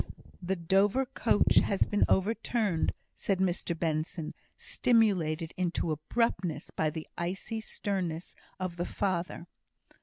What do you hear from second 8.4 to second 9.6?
of the father.